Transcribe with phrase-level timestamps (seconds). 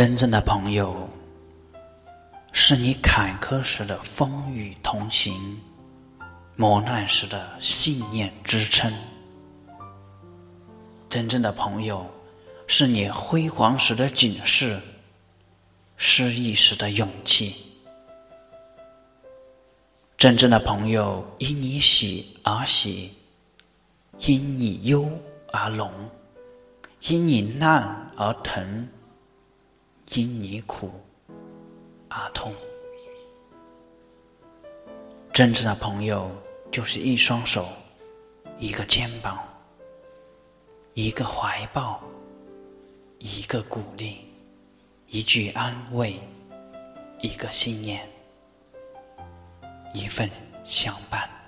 [0.00, 1.06] 真正的朋友，
[2.52, 5.60] 是你坎坷时的风雨同行，
[6.56, 8.90] 磨难时的信念支撑。
[11.10, 12.10] 真正的朋友，
[12.66, 14.80] 是你辉煌时的警示，
[15.98, 17.56] 失意时的勇气。
[20.16, 23.12] 真正的朋友，因你喜而喜，
[24.20, 25.06] 因你忧
[25.52, 25.92] 而浓，
[27.02, 28.88] 因你难而疼。
[30.14, 30.90] 因你苦
[32.08, 32.52] 而痛，
[35.32, 36.28] 真正的朋友
[36.72, 37.68] 就是一双手，
[38.58, 39.38] 一个肩膀，
[40.94, 42.02] 一个怀抱，
[43.18, 44.16] 一个鼓励，
[45.06, 46.20] 一句安慰，
[47.20, 48.04] 一个信念，
[49.94, 50.28] 一份
[50.64, 51.39] 相伴。